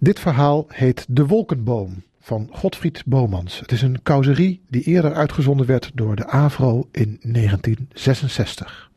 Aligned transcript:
Dit 0.00 0.20
verhaal 0.20 0.64
heet 0.68 1.06
De 1.08 1.26
Wolkenboom 1.26 2.02
van 2.20 2.48
Godfried 2.52 3.02
Bomans. 3.06 3.60
Het 3.60 3.72
is 3.72 3.82
een 3.82 4.02
causerie 4.02 4.62
die 4.68 4.82
eerder 4.82 5.14
uitgezonden 5.14 5.66
werd 5.66 5.90
door 5.94 6.16
de 6.16 6.26
AVRO 6.26 6.88
in 6.92 7.18
1966. 7.22 8.90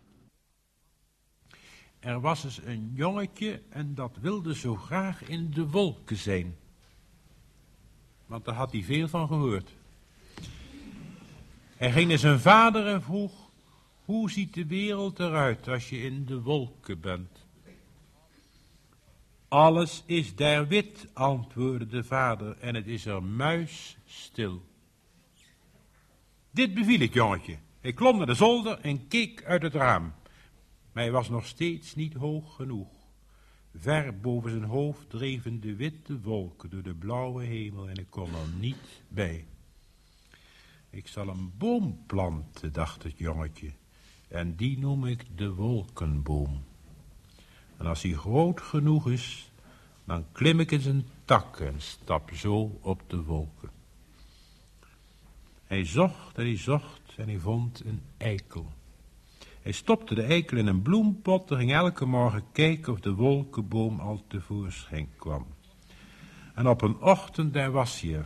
Er 1.99 2.19
was 2.19 2.43
eens 2.43 2.61
een 2.65 2.91
jongetje 2.93 3.61
en 3.69 3.95
dat 3.95 4.17
wilde 4.21 4.55
zo 4.55 4.75
graag 4.75 5.23
in 5.23 5.51
de 5.51 5.67
wolken 5.67 6.17
zijn. 6.17 6.55
Want 8.25 8.45
daar 8.45 8.55
had 8.55 8.71
hij 8.71 8.83
veel 8.83 9.07
van 9.07 9.27
gehoord. 9.27 9.69
Hij 11.75 11.91
ging 11.91 12.09
naar 12.09 12.17
zijn 12.17 12.39
vader 12.39 12.87
en 12.87 13.01
vroeg, 13.01 13.33
hoe 14.05 14.31
ziet 14.31 14.53
de 14.53 14.65
wereld 14.65 15.19
eruit 15.19 15.67
als 15.67 15.89
je 15.89 16.01
in 16.01 16.25
de 16.25 16.41
wolken 16.41 16.99
bent? 16.99 17.40
Alles 19.51 20.03
is 20.05 20.35
daar 20.35 20.67
wit, 20.67 21.07
antwoordde 21.13 21.87
de 21.87 22.03
vader, 22.03 22.57
en 22.57 22.75
het 22.75 22.87
is 22.87 23.05
er 23.05 23.23
muisstil. 23.23 24.61
Dit 26.51 26.73
beviel 26.73 26.99
het 26.99 27.13
jongetje. 27.13 27.57
Hij 27.79 27.93
klom 27.93 28.17
naar 28.17 28.25
de 28.25 28.33
zolder 28.33 28.79
en 28.79 29.07
keek 29.07 29.43
uit 29.43 29.61
het 29.61 29.73
raam. 29.73 30.13
Hij 30.93 31.11
was 31.11 31.29
nog 31.29 31.45
steeds 31.45 31.95
niet 31.95 32.13
hoog 32.13 32.55
genoeg. 32.55 32.87
Ver 33.75 34.19
boven 34.19 34.49
zijn 34.49 34.63
hoofd 34.63 35.09
dreven 35.09 35.61
de 35.61 35.75
witte 35.75 36.21
wolken 36.21 36.69
door 36.69 36.83
de 36.83 36.95
blauwe 36.95 37.43
hemel 37.43 37.89
en 37.89 37.95
ik 37.95 38.09
kon 38.09 38.29
er 38.29 38.59
niet 38.59 39.03
bij. 39.07 39.45
Ik 40.89 41.07
zal 41.07 41.27
een 41.27 41.53
boom 41.57 42.03
planten, 42.05 42.73
dacht 42.73 43.03
het 43.03 43.17
jongetje, 43.17 43.71
en 44.27 44.55
die 44.55 44.79
noem 44.79 45.05
ik 45.05 45.25
de 45.35 45.53
wolkenboom. 45.53 46.69
En 47.81 47.87
als 47.87 48.01
hij 48.01 48.11
groot 48.11 48.61
genoeg 48.61 49.09
is, 49.09 49.51
dan 50.05 50.25
klim 50.31 50.59
ik 50.59 50.71
in 50.71 50.79
zijn 50.79 51.07
tak 51.25 51.59
en 51.59 51.81
stap 51.81 52.29
zo 52.33 52.79
op 52.81 53.01
de 53.07 53.23
wolken. 53.23 53.69
Hij 55.65 55.85
zocht 55.85 56.37
en 56.37 56.45
hij 56.45 56.57
zocht 56.57 57.01
en 57.17 57.27
hij 57.27 57.39
vond 57.39 57.85
een 57.85 58.01
eikel. 58.17 58.71
Hij 59.61 59.71
stopte 59.71 60.15
de 60.15 60.21
eikel 60.21 60.57
in 60.57 60.67
een 60.67 60.81
bloempot 60.81 61.51
en 61.51 61.57
ging 61.57 61.73
elke 61.73 62.05
morgen 62.05 62.43
kijken 62.51 62.93
of 62.93 62.99
de 62.99 63.13
wolkenboom 63.13 63.99
al 63.99 64.23
tevoorschijn 64.27 65.09
kwam. 65.15 65.45
En 66.53 66.67
op 66.67 66.81
een 66.81 67.01
ochtend 67.01 67.53
daar 67.53 67.71
was 67.71 68.01
hij. 68.01 68.25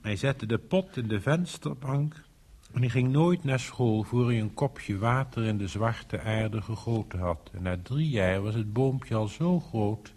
Hij 0.00 0.16
zette 0.16 0.46
de 0.46 0.58
pot 0.58 0.96
in 0.96 1.08
de 1.08 1.20
vensterbank 1.20 2.24
en 2.72 2.80
hij 2.80 2.88
ging 2.88 3.08
nooit 3.08 3.44
naar 3.44 3.60
school 3.60 4.02
voor 4.02 4.26
hij 4.26 4.40
een 4.40 4.54
kopje 4.54 4.98
water 4.98 5.44
in 5.44 5.58
de 5.58 5.68
zwarte 5.68 6.20
aarde 6.20 6.62
gegoten 6.62 7.18
had. 7.18 7.50
En 7.52 7.62
na 7.62 7.78
drie 7.82 8.08
jaar 8.08 8.42
was 8.42 8.54
het 8.54 8.72
boompje 8.72 9.14
al 9.14 9.28
zo 9.28 9.60
groot 9.60 10.12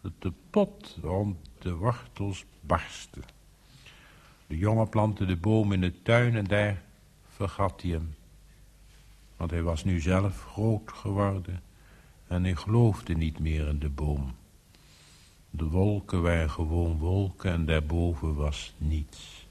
dat 0.00 0.12
de 0.18 0.32
pot 0.50 0.98
rond 1.02 1.36
de 1.58 1.74
wortels 1.74 2.44
barstte. 2.60 3.20
De 4.46 4.58
jongen 4.58 4.88
plantte 4.88 5.24
de 5.26 5.36
boom 5.36 5.72
in 5.72 5.80
de 5.80 6.02
tuin 6.02 6.36
en 6.36 6.44
daar 6.44 6.82
vergat 7.28 7.82
hij 7.82 7.90
hem. 7.90 8.14
Want 9.36 9.50
hij 9.50 9.62
was 9.62 9.84
nu 9.84 10.00
zelf 10.00 10.44
groot 10.44 10.92
geworden 10.92 11.62
en 12.26 12.42
hij 12.42 12.54
geloofde 12.54 13.14
niet 13.14 13.38
meer 13.38 13.68
in 13.68 13.78
de 13.78 13.88
boom. 13.88 14.34
De 15.50 15.64
wolken 15.64 16.22
waren 16.22 16.50
gewoon 16.50 16.98
wolken 16.98 17.52
en 17.52 17.66
daarboven 17.66 18.34
was 18.34 18.74
niets. 18.78 19.47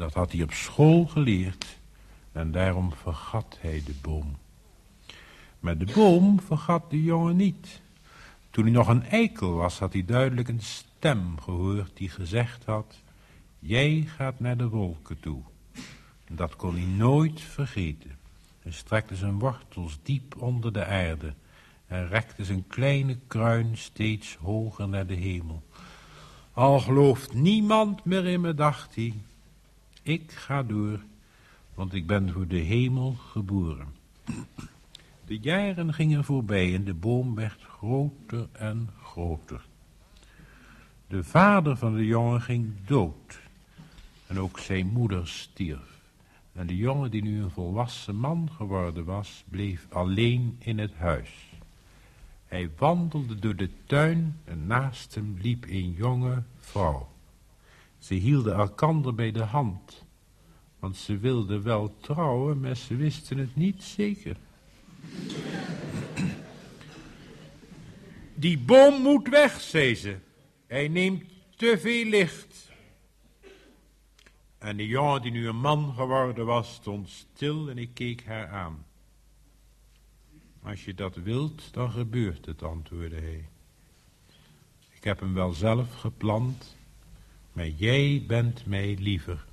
Dat 0.00 0.14
had 0.14 0.32
hij 0.32 0.42
op 0.42 0.52
school 0.52 1.06
geleerd 1.06 1.78
en 2.32 2.52
daarom 2.52 2.92
vergat 2.92 3.56
hij 3.60 3.82
de 3.84 3.94
boom. 4.02 4.38
Maar 5.58 5.78
de 5.78 5.92
boom 5.94 6.40
vergat 6.40 6.90
de 6.90 7.02
jongen 7.02 7.36
niet. 7.36 7.80
Toen 8.50 8.64
hij 8.64 8.72
nog 8.72 8.88
een 8.88 9.04
eikel 9.04 9.52
was, 9.52 9.78
had 9.78 9.92
hij 9.92 10.04
duidelijk 10.04 10.48
een 10.48 10.62
stem 10.62 11.40
gehoord 11.40 11.90
die 11.94 12.08
gezegd 12.08 12.64
had, 12.64 13.02
jij 13.58 14.04
gaat 14.16 14.40
naar 14.40 14.56
de 14.56 14.68
wolken 14.68 15.20
toe. 15.20 15.42
Dat 16.30 16.56
kon 16.56 16.74
hij 16.74 16.84
nooit 16.84 17.40
vergeten. 17.40 18.18
Hij 18.62 18.72
strekte 18.72 19.16
zijn 19.16 19.38
wortels 19.38 19.98
diep 20.02 20.42
onder 20.42 20.72
de 20.72 20.84
aarde 20.84 21.34
en 21.86 22.08
rekte 22.08 22.44
zijn 22.44 22.64
kleine 22.66 23.18
kruin 23.26 23.76
steeds 23.76 24.36
hoger 24.36 24.88
naar 24.88 25.06
de 25.06 25.14
hemel. 25.14 25.62
Al 26.52 26.80
gelooft 26.80 27.34
niemand 27.34 28.04
meer 28.04 28.26
in 28.26 28.40
me, 28.40 28.54
dacht 28.54 28.94
hij, 28.94 29.14
ik 30.02 30.32
ga 30.32 30.62
door, 30.62 31.00
want 31.74 31.94
ik 31.94 32.06
ben 32.06 32.32
voor 32.32 32.46
de 32.46 32.58
hemel 32.58 33.12
geboren. 33.12 33.88
De 35.24 35.38
jaren 35.38 35.94
gingen 35.94 36.24
voorbij 36.24 36.74
en 36.74 36.84
de 36.84 36.94
boom 36.94 37.34
werd 37.34 37.62
groter 37.62 38.48
en 38.52 38.90
groter. 39.02 39.66
De 41.06 41.24
vader 41.24 41.76
van 41.76 41.94
de 41.94 42.06
jongen 42.06 42.40
ging 42.40 42.72
dood. 42.86 43.40
En 44.26 44.38
ook 44.38 44.58
zijn 44.58 44.86
moeder 44.86 45.28
stierf. 45.28 46.00
En 46.52 46.66
de 46.66 46.76
jongen 46.76 47.10
die 47.10 47.22
nu 47.22 47.42
een 47.42 47.50
volwassen 47.50 48.16
man 48.16 48.50
geworden 48.56 49.04
was, 49.04 49.44
bleef 49.48 49.86
alleen 49.90 50.56
in 50.58 50.78
het 50.78 50.94
huis. 50.94 51.30
Hij 52.46 52.70
wandelde 52.78 53.38
door 53.38 53.56
de 53.56 53.70
tuin 53.86 54.36
en 54.44 54.66
naast 54.66 55.14
hem 55.14 55.36
liep 55.40 55.64
een 55.64 55.92
jonge 55.92 56.42
vrouw. 56.58 57.08
Ze 58.00 58.14
hielden 58.14 58.54
elkander 58.54 59.14
bij 59.14 59.32
de 59.32 59.42
hand, 59.42 60.04
want 60.78 60.96
ze 60.96 61.18
wilden 61.18 61.62
wel 61.62 61.96
trouwen, 62.00 62.60
maar 62.60 62.76
ze 62.76 62.96
wisten 62.96 63.38
het 63.38 63.56
niet 63.56 63.82
zeker. 63.82 64.36
Die 68.34 68.58
boom 68.58 69.02
moet 69.02 69.28
weg, 69.28 69.60
zei 69.60 69.94
ze. 69.94 70.16
Hij 70.66 70.88
neemt 70.88 71.24
te 71.56 71.78
veel 71.80 72.04
licht. 72.04 72.70
En 74.58 74.76
de 74.76 74.86
jongen 74.86 75.22
die 75.22 75.30
nu 75.30 75.48
een 75.48 75.60
man 75.60 75.94
geworden 75.94 76.46
was, 76.46 76.74
stond 76.74 77.08
stil 77.08 77.70
en 77.70 77.78
ik 77.78 77.90
keek 77.94 78.24
haar 78.24 78.48
aan. 78.48 78.84
Als 80.62 80.84
je 80.84 80.94
dat 80.94 81.16
wilt, 81.16 81.72
dan 81.72 81.90
gebeurt 81.90 82.46
het, 82.46 82.62
antwoordde 82.62 83.20
hij. 83.20 83.48
Ik 84.90 85.04
heb 85.04 85.20
hem 85.20 85.34
wel 85.34 85.52
zelf 85.52 85.94
geplant, 85.94 86.76
maar 87.52 87.68
jij 87.68 88.24
bent 88.26 88.66
mij 88.66 88.96
liever. 88.98 89.44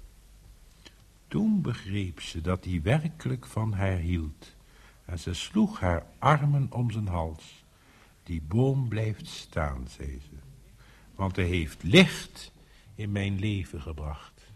Toen 1.28 1.62
begreep 1.62 2.22
ze 2.22 2.42
dat 2.42 2.66
hij 2.66 2.82
werkelijk 2.82 3.46
van 3.46 3.74
haar 3.74 3.98
hield. 3.98 4.56
En 5.06 5.20
ze 5.20 5.34
sloeg 5.34 5.80
haar 5.80 6.06
armen 6.20 6.68
om 6.72 6.92
zijn 6.92 7.08
hals. 7.08 7.64
Die 8.24 8.42
boom 8.42 8.88
blijft 8.88 9.28
staan, 9.28 9.88
zei 9.88 10.22
ze. 10.30 10.38
Want 11.16 11.36
hij 11.36 11.46
heeft 11.46 11.84
licht 11.84 12.52
in 12.96 13.12
mijn 13.12 13.40
leven 13.40 13.82
gebracht. 13.82 14.52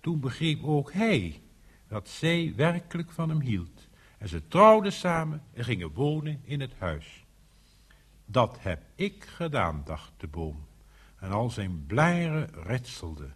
Toen 0.00 0.20
begreep 0.20 0.64
ook 0.64 0.92
hij 0.92 1.40
dat 1.88 2.08
zij 2.08 2.52
werkelijk 2.56 3.10
van 3.10 3.28
hem 3.28 3.40
hield. 3.40 3.88
En 4.18 4.28
ze 4.28 4.48
trouwden 4.48 4.92
samen 4.92 5.42
en 5.52 5.64
gingen 5.64 5.92
wonen 5.92 6.40
in 6.44 6.60
het 6.60 6.72
huis. 6.78 7.24
Dat 8.26 8.56
heb 8.60 8.82
ik 8.94 9.24
gedaan, 9.24 9.82
dacht 9.84 10.12
de 10.16 10.26
boom 10.26 10.68
en 11.20 11.30
al 11.30 11.50
zijn 11.50 11.84
blaren 11.86 12.50
retselden. 12.52 13.34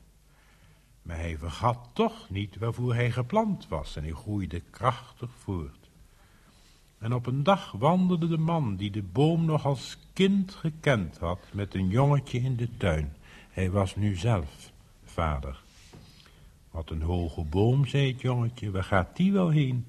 Maar 1.02 1.16
hij 1.16 1.38
vergat 1.38 1.88
toch 1.92 2.30
niet 2.30 2.56
waarvoor 2.56 2.94
hij 2.94 3.10
geplant 3.10 3.68
was 3.68 3.96
en 3.96 4.02
hij 4.02 4.12
groeide 4.12 4.60
krachtig 4.60 5.30
voort. 5.38 5.90
En 6.98 7.14
op 7.14 7.26
een 7.26 7.42
dag 7.42 7.72
wandelde 7.72 8.28
de 8.28 8.38
man 8.38 8.76
die 8.76 8.90
de 8.90 9.02
boom 9.02 9.44
nog 9.44 9.64
als 9.66 9.98
kind 10.12 10.54
gekend 10.54 11.18
had 11.18 11.38
met 11.52 11.74
een 11.74 11.88
jongetje 11.88 12.38
in 12.38 12.56
de 12.56 12.76
tuin. 12.76 13.12
Hij 13.50 13.70
was 13.70 13.96
nu 13.96 14.16
zelf 14.16 14.72
vader. 15.04 15.62
Wat 16.70 16.90
een 16.90 17.02
hoge 17.02 17.44
boom, 17.44 17.86
zei 17.86 18.12
het 18.12 18.20
jongetje, 18.20 18.70
waar 18.70 18.84
gaat 18.84 19.16
die 19.16 19.32
wel 19.32 19.48
heen? 19.48 19.86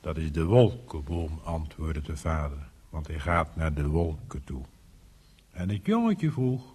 Dat 0.00 0.16
is 0.16 0.32
de 0.32 0.44
wolkenboom, 0.44 1.40
antwoordde 1.44 2.02
de 2.02 2.16
vader, 2.16 2.68
want 2.88 3.06
hij 3.06 3.18
gaat 3.18 3.56
naar 3.56 3.74
de 3.74 3.86
wolken 3.86 4.44
toe. 4.44 4.62
En 5.50 5.68
het 5.68 5.86
jongetje 5.86 6.30
vroeg, 6.30 6.74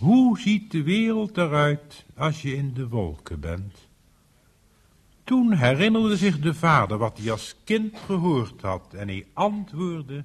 hoe 0.00 0.38
ziet 0.38 0.70
de 0.70 0.82
wereld 0.82 1.36
eruit 1.36 2.04
als 2.16 2.42
je 2.42 2.56
in 2.56 2.74
de 2.74 2.88
wolken 2.88 3.40
bent? 3.40 3.88
Toen 5.24 5.52
herinnerde 5.52 6.16
zich 6.16 6.38
de 6.38 6.54
vader 6.54 6.98
wat 6.98 7.18
hij 7.18 7.30
als 7.30 7.56
kind 7.64 7.98
gehoord 7.98 8.60
had 8.60 8.94
en 8.94 9.08
hij 9.08 9.26
antwoordde, 9.32 10.24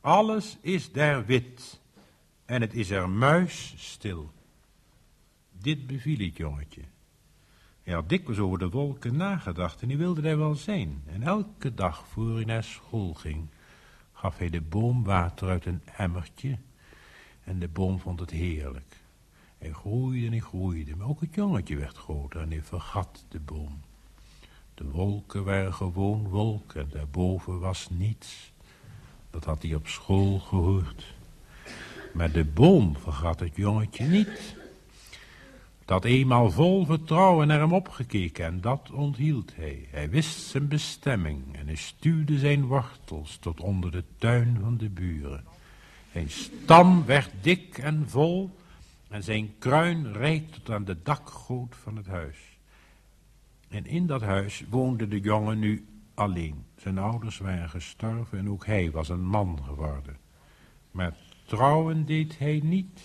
alles 0.00 0.58
is 0.60 0.92
daar 0.92 1.26
wit 1.26 1.80
en 2.44 2.60
het 2.60 2.74
is 2.74 2.90
er 2.90 3.08
muisstil. 3.08 4.30
Dit 5.58 5.86
beviel 5.86 6.26
het 6.26 6.36
jongetje. 6.36 6.82
Hij 7.82 7.94
had 7.94 8.08
dikwijls 8.08 8.40
over 8.40 8.58
de 8.58 8.70
wolken 8.70 9.16
nagedacht 9.16 9.82
en 9.82 9.88
hij 9.88 9.98
wilde 9.98 10.20
daar 10.20 10.38
wel 10.38 10.54
zijn. 10.54 11.02
En 11.06 11.22
elke 11.22 11.74
dag 11.74 12.06
voor 12.08 12.34
hij 12.34 12.44
naar 12.44 12.64
school 12.64 13.14
ging, 13.14 13.46
gaf 14.12 14.38
hij 14.38 14.50
de 14.50 14.60
boom 14.60 15.04
water 15.04 15.48
uit 15.48 15.66
een 15.66 15.82
emmertje 15.96 16.58
en 17.44 17.58
de 17.58 17.68
boom 17.68 17.98
vond 17.98 18.20
het 18.20 18.30
heerlijk. 18.30 18.96
Hij 19.58 19.72
groeide 19.72 20.26
en 20.26 20.32
hij 20.32 20.40
groeide, 20.40 20.96
maar 20.96 21.08
ook 21.08 21.20
het 21.20 21.34
jongetje 21.34 21.76
werd 21.76 21.96
groter 21.96 22.40
en 22.40 22.50
hij 22.50 22.62
vergat 22.62 23.24
de 23.28 23.40
boom. 23.40 23.80
De 24.74 24.84
wolken 24.84 25.44
waren 25.44 25.74
gewoon 25.74 26.28
wolken 26.28 26.80
en 26.80 26.88
daarboven 26.90 27.60
was 27.60 27.88
niets. 27.90 28.52
Dat 29.30 29.44
had 29.44 29.62
hij 29.62 29.74
op 29.74 29.86
school 29.86 30.38
gehoord. 30.38 31.14
Maar 32.12 32.32
de 32.32 32.44
boom 32.44 32.96
vergat 32.96 33.40
het 33.40 33.56
jongetje 33.56 34.04
niet. 34.04 34.56
Dat 35.84 36.04
eenmaal 36.04 36.50
vol 36.50 36.84
vertrouwen 36.84 37.46
naar 37.46 37.60
hem 37.60 37.72
opgekeken 37.72 38.44
en 38.44 38.60
dat 38.60 38.90
onthield 38.90 39.56
hij. 39.56 39.88
Hij 39.90 40.10
wist 40.10 40.40
zijn 40.40 40.68
bestemming 40.68 41.56
en 41.56 41.66
hij 41.66 41.74
stuwde 41.74 42.38
zijn 42.38 42.64
wortels 42.66 43.36
tot 43.36 43.60
onder 43.60 43.90
de 43.90 44.04
tuin 44.18 44.58
van 44.60 44.76
de 44.76 44.88
buren. 44.88 45.44
Zijn 46.12 46.30
stam 46.30 47.04
werd 47.04 47.30
dik 47.40 47.78
en 47.78 48.08
vol 48.08 48.50
en 49.08 49.22
zijn 49.22 49.54
kruin 49.58 50.12
reed 50.12 50.52
tot 50.52 50.70
aan 50.70 50.84
de 50.84 51.02
dakgoot 51.02 51.76
van 51.76 51.96
het 51.96 52.06
huis. 52.06 52.36
En 53.68 53.86
in 53.86 54.06
dat 54.06 54.20
huis 54.20 54.64
woonde 54.70 55.08
de 55.08 55.20
jongen 55.20 55.58
nu 55.58 55.86
alleen. 56.14 56.64
Zijn 56.76 56.98
ouders 56.98 57.38
waren 57.38 57.68
gestorven 57.68 58.38
en 58.38 58.48
ook 58.48 58.66
hij 58.66 58.90
was 58.90 59.08
een 59.08 59.24
man 59.24 59.58
geworden. 59.64 60.16
Maar 60.90 61.16
trouwen 61.44 62.04
deed 62.04 62.38
hij 62.38 62.60
niet. 62.62 63.00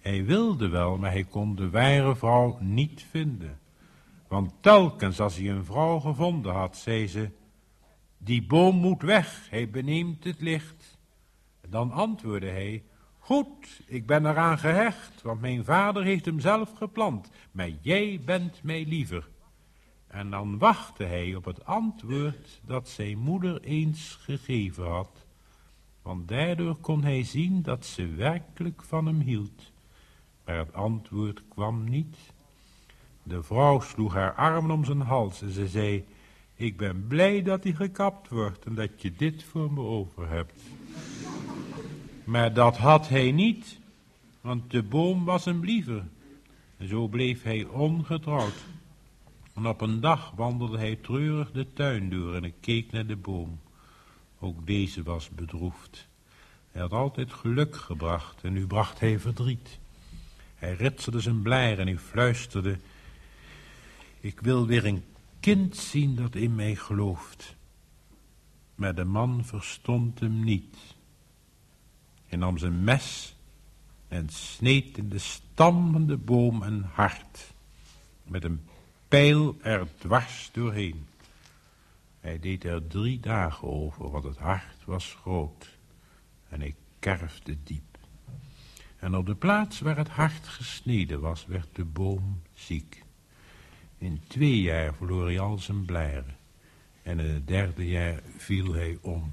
Hij 0.00 0.24
wilde 0.24 0.68
wel, 0.68 0.98
maar 0.98 1.10
hij 1.10 1.24
kon 1.24 1.54
de 1.54 1.70
ware 1.70 2.16
vrouw 2.16 2.58
niet 2.60 3.06
vinden. 3.10 3.58
Want 4.28 4.52
telkens 4.60 5.20
als 5.20 5.36
hij 5.36 5.50
een 5.50 5.64
vrouw 5.64 5.98
gevonden 5.98 6.52
had, 6.52 6.76
zei 6.76 7.06
ze, 7.06 7.30
die 8.18 8.42
boom 8.42 8.76
moet 8.76 9.02
weg, 9.02 9.46
hij 9.50 9.70
beneemt 9.70 10.24
het 10.24 10.40
licht. 10.40 11.00
Dan 11.72 11.92
antwoordde 11.92 12.48
hij, 12.48 12.82
goed, 13.18 13.82
ik 13.86 14.06
ben 14.06 14.26
eraan 14.26 14.58
gehecht, 14.58 15.22
want 15.22 15.40
mijn 15.40 15.64
vader 15.64 16.04
heeft 16.04 16.24
hem 16.24 16.40
zelf 16.40 16.72
geplant, 16.76 17.30
maar 17.52 17.70
jij 17.80 18.20
bent 18.24 18.62
mij 18.62 18.84
liever. 18.86 19.28
En 20.06 20.30
dan 20.30 20.58
wachtte 20.58 21.04
hij 21.04 21.34
op 21.34 21.44
het 21.44 21.64
antwoord 21.64 22.60
dat 22.66 22.88
zijn 22.88 23.18
moeder 23.18 23.60
eens 23.60 24.18
gegeven 24.20 24.86
had, 24.86 25.26
want 26.02 26.28
daardoor 26.28 26.76
kon 26.76 27.02
hij 27.02 27.24
zien 27.24 27.62
dat 27.62 27.86
ze 27.86 28.06
werkelijk 28.06 28.82
van 28.82 29.06
hem 29.06 29.20
hield. 29.20 29.72
Maar 30.44 30.56
het 30.56 30.72
antwoord 30.72 31.42
kwam 31.48 31.84
niet. 31.84 32.16
De 33.22 33.42
vrouw 33.42 33.80
sloeg 33.80 34.14
haar 34.14 34.34
armen 34.34 34.70
om 34.70 34.84
zijn 34.84 35.00
hals 35.00 35.42
en 35.42 35.50
ze 35.50 35.68
zei, 35.68 36.04
ik 36.54 36.76
ben 36.76 37.06
blij 37.06 37.42
dat 37.42 37.64
hij 37.64 37.72
gekapt 37.72 38.28
wordt 38.28 38.64
en 38.64 38.74
dat 38.74 39.02
je 39.02 39.12
dit 39.12 39.44
voor 39.44 39.72
me 39.72 39.80
over 39.80 40.28
hebt. 40.28 40.60
Maar 42.24 42.54
dat 42.54 42.76
had 42.76 43.08
hij 43.08 43.32
niet, 43.32 43.78
want 44.40 44.70
de 44.70 44.82
boom 44.82 45.24
was 45.24 45.44
hem 45.44 45.64
liever. 45.64 46.04
En 46.76 46.88
zo 46.88 47.08
bleef 47.08 47.42
hij 47.42 47.64
ongetrouwd. 47.64 48.64
En 49.54 49.66
op 49.66 49.80
een 49.80 50.00
dag 50.00 50.32
wandelde 50.36 50.78
hij 50.78 50.96
treurig 50.96 51.50
de 51.50 51.72
tuin 51.72 52.10
door 52.10 52.34
en 52.34 52.60
keek 52.60 52.92
naar 52.92 53.06
de 53.06 53.16
boom. 53.16 53.60
Ook 54.38 54.66
deze 54.66 55.02
was 55.02 55.30
bedroefd. 55.30 56.08
Hij 56.70 56.80
had 56.80 56.92
altijd 56.92 57.32
geluk 57.32 57.76
gebracht 57.76 58.42
en 58.42 58.52
nu 58.52 58.66
bracht 58.66 59.00
hij 59.00 59.18
verdriet. 59.18 59.78
Hij 60.54 60.74
ritselde 60.74 61.20
zijn 61.20 61.42
blijer 61.42 61.78
en 61.78 61.86
hij 61.86 61.98
fluisterde, 61.98 62.78
ik 64.20 64.40
wil 64.40 64.66
weer 64.66 64.84
een 64.84 65.04
kind 65.40 65.76
zien 65.76 66.14
dat 66.16 66.34
in 66.34 66.54
mij 66.54 66.74
gelooft. 66.74 67.56
Maar 68.74 68.94
de 68.94 69.04
man 69.04 69.44
verstond 69.44 70.20
hem 70.20 70.44
niet. 70.44 70.76
Hij 72.32 72.40
nam 72.40 72.58
zijn 72.58 72.84
mes 72.84 73.34
en 74.08 74.28
sneed 74.28 74.98
in 74.98 75.08
de 75.08 75.18
stam 75.18 75.92
van 75.92 76.06
de 76.06 76.16
boom 76.16 76.62
een 76.62 76.82
hart, 76.82 77.52
met 78.22 78.44
een 78.44 78.60
pijl 79.08 79.56
er 79.62 79.86
dwars 79.98 80.50
doorheen. 80.52 81.06
Hij 82.20 82.38
deed 82.38 82.64
er 82.64 82.86
drie 82.86 83.20
dagen 83.20 83.68
over, 83.68 84.10
want 84.10 84.24
het 84.24 84.36
hart 84.36 84.84
was 84.84 85.16
groot 85.20 85.68
en 86.48 86.60
hij 86.60 86.74
kerfde 86.98 87.56
diep. 87.64 87.98
En 88.96 89.16
op 89.16 89.26
de 89.26 89.34
plaats 89.34 89.80
waar 89.80 89.96
het 89.96 90.08
hart 90.08 90.48
gesneden 90.48 91.20
was, 91.20 91.46
werd 91.46 91.68
de 91.72 91.84
boom 91.84 92.42
ziek. 92.54 93.02
In 93.98 94.22
twee 94.26 94.60
jaar 94.60 94.94
verloor 94.94 95.26
hij 95.26 95.40
al 95.40 95.58
zijn 95.58 95.84
blijren. 95.84 96.36
En 97.02 97.20
in 97.20 97.34
het 97.34 97.46
derde 97.46 97.88
jaar 97.88 98.22
viel 98.36 98.72
hij 98.72 98.98
om. 99.00 99.32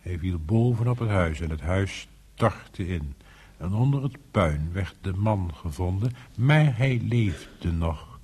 Hij 0.00 0.18
viel 0.18 0.38
bovenop 0.38 0.98
het 0.98 1.08
huis 1.08 1.40
en 1.40 1.50
het 1.50 1.60
huis 1.60 2.08
stortte 2.34 2.86
in. 2.86 3.14
En 3.56 3.72
onder 3.72 4.02
het 4.02 4.16
puin 4.30 4.72
werd 4.72 4.96
de 5.00 5.12
man 5.12 5.50
gevonden, 5.54 6.12
maar 6.36 6.76
hij 6.76 7.00
leefde 7.02 7.72
nog. 7.72 8.18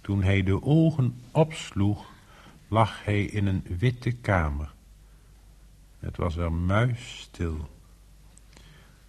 Toen 0.00 0.22
hij 0.22 0.42
de 0.42 0.62
ogen 0.62 1.20
opsloeg, 1.30 2.06
lag 2.68 3.04
hij 3.04 3.24
in 3.24 3.46
een 3.46 3.64
witte 3.78 4.10
kamer. 4.12 4.74
Het 5.98 6.16
was 6.16 6.36
er 6.36 6.52
muisstil. 6.52 7.68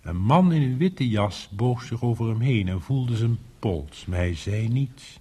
Een 0.02 0.18
man 0.18 0.52
in 0.52 0.62
een 0.62 0.78
witte 0.78 1.10
jas 1.10 1.50
boog 1.50 1.81
zich 1.81 2.02
over 2.02 2.28
hem 2.28 2.40
heen 2.40 2.68
en 2.68 2.81
voelde 2.81 3.16
zijn 3.16 3.38
pols, 3.60 4.06
maar 4.06 4.18
hij 4.18 4.36
zei 4.36 4.68
niets. 4.68 5.19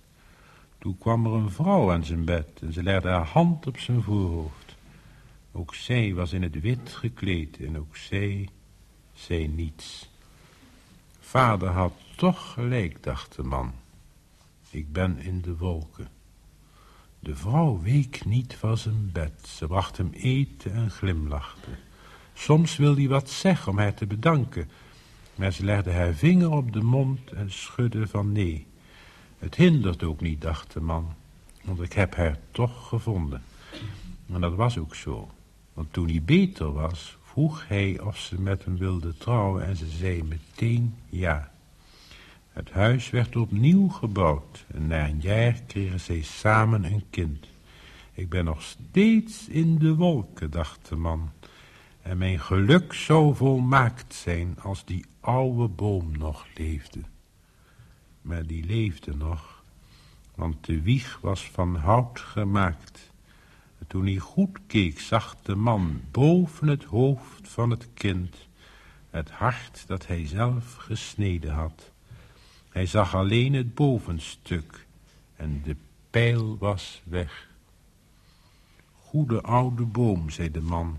Toen 0.78 0.98
kwam 0.98 1.26
er 1.26 1.32
een 1.32 1.50
vrouw 1.50 1.92
aan 1.92 2.04
zijn 2.04 2.24
bed 2.24 2.48
en 2.60 2.72
ze 2.72 2.82
legde 2.82 3.08
haar 3.08 3.26
hand 3.26 3.66
op 3.66 3.78
zijn 3.78 4.02
voorhoofd. 4.02 4.65
Ook 5.58 5.74
zij 5.74 6.14
was 6.14 6.32
in 6.32 6.42
het 6.42 6.60
wit 6.60 6.92
gekleed 6.92 7.60
en 7.60 7.78
ook 7.78 7.96
zij 7.96 8.48
zei 9.12 9.48
niets. 9.48 10.10
Vader 11.20 11.68
had 11.68 11.92
toch 12.16 12.52
gelijk, 12.52 13.02
dacht 13.02 13.36
de 13.36 13.42
man. 13.42 13.72
Ik 14.70 14.92
ben 14.92 15.18
in 15.18 15.40
de 15.40 15.56
wolken. 15.56 16.08
De 17.18 17.36
vrouw 17.36 17.80
week 17.80 18.24
niet 18.24 18.54
van 18.54 18.78
zijn 18.78 19.12
bed. 19.12 19.32
Ze 19.46 19.66
bracht 19.66 19.96
hem 19.96 20.10
eten 20.12 20.72
en 20.72 20.90
glimlachte. 20.90 21.70
Soms 22.34 22.76
wilde 22.76 23.00
hij 23.00 23.08
wat 23.08 23.30
zeggen 23.30 23.72
om 23.72 23.78
haar 23.78 23.94
te 23.94 24.06
bedanken, 24.06 24.70
maar 25.34 25.52
ze 25.52 25.64
legde 25.64 25.92
haar 25.92 26.14
vinger 26.14 26.50
op 26.50 26.72
de 26.72 26.82
mond 26.82 27.32
en 27.32 27.50
schudde 27.50 28.06
van 28.06 28.32
nee. 28.32 28.66
Het 29.38 29.54
hindert 29.54 30.02
ook 30.02 30.20
niet, 30.20 30.40
dacht 30.40 30.72
de 30.72 30.80
man, 30.80 31.14
want 31.64 31.80
ik 31.80 31.92
heb 31.92 32.14
haar 32.14 32.38
toch 32.50 32.88
gevonden. 32.88 33.42
En 34.32 34.40
dat 34.40 34.54
was 34.54 34.78
ook 34.78 34.94
zo, 34.94 35.30
want 35.76 35.92
toen 35.92 36.08
hij 36.08 36.22
beter 36.22 36.72
was, 36.72 37.18
vroeg 37.22 37.68
hij 37.68 38.00
of 38.00 38.18
ze 38.18 38.40
met 38.40 38.64
hem 38.64 38.76
wilde 38.76 39.16
trouwen 39.16 39.64
en 39.64 39.76
ze 39.76 39.86
zei 39.86 40.22
meteen 40.22 40.94
ja. 41.08 41.50
Het 42.52 42.70
huis 42.70 43.10
werd 43.10 43.36
opnieuw 43.36 43.88
gebouwd 43.88 44.64
en 44.74 44.86
na 44.86 45.08
een 45.08 45.20
jaar 45.20 45.60
kregen 45.66 46.00
zij 46.00 46.22
samen 46.22 46.84
een 46.84 47.04
kind. 47.10 47.46
Ik 48.12 48.28
ben 48.28 48.44
nog 48.44 48.62
steeds 48.62 49.48
in 49.48 49.78
de 49.78 49.94
wolken, 49.94 50.50
dacht 50.50 50.88
de 50.88 50.96
man. 50.96 51.30
En 52.02 52.18
mijn 52.18 52.40
geluk 52.40 52.92
zou 52.92 53.34
volmaakt 53.34 54.14
zijn 54.14 54.56
als 54.60 54.84
die 54.84 55.04
oude 55.20 55.68
boom 55.68 56.18
nog 56.18 56.46
leefde. 56.54 57.00
Maar 58.22 58.46
die 58.46 58.64
leefde 58.64 59.16
nog, 59.16 59.62
want 60.34 60.64
de 60.64 60.80
wieg 60.80 61.18
was 61.20 61.50
van 61.50 61.76
hout 61.76 62.20
gemaakt. 62.20 63.10
En 63.78 63.86
toen 63.86 64.06
hij 64.06 64.16
goed 64.16 64.58
keek, 64.66 65.00
zag 65.00 65.36
de 65.42 65.54
man 65.54 66.00
boven 66.10 66.68
het 66.68 66.84
hoofd 66.84 67.48
van 67.48 67.70
het 67.70 67.88
kind 67.94 68.46
het 69.16 69.30
hart 69.30 69.84
dat 69.86 70.06
hij 70.06 70.26
zelf 70.26 70.74
gesneden 70.74 71.52
had. 71.52 71.90
Hij 72.68 72.86
zag 72.86 73.14
alleen 73.14 73.52
het 73.52 73.74
bovenstuk 73.74 74.86
en 75.36 75.62
de 75.62 75.76
pijl 76.10 76.58
was 76.58 77.02
weg. 77.04 77.48
Goede 78.94 79.40
oude 79.40 79.84
boom, 79.84 80.30
zei 80.30 80.50
de 80.50 80.60
man, 80.60 80.98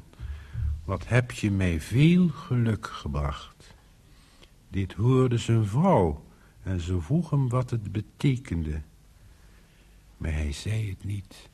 wat 0.85 1.07
heb 1.07 1.31
je 1.31 1.51
mij 1.51 1.81
veel 1.81 2.29
geluk 2.29 2.87
gebracht. 2.87 3.75
Dit 4.69 4.93
hoorde 4.93 5.37
zijn 5.37 5.65
vrouw 5.65 6.25
en 6.63 6.79
ze 6.79 7.01
vroeg 7.01 7.29
hem 7.29 7.49
wat 7.49 7.69
het 7.69 7.91
betekende. 7.91 8.81
Maar 10.17 10.33
hij 10.33 10.51
zei 10.51 10.89
het 10.89 11.03
niet. 11.03 11.49